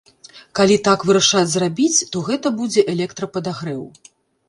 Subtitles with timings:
[0.59, 3.89] Калі так вырашаць зрабіць, то гэта будзе электрападагрэў.